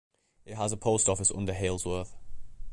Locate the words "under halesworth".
1.29-2.15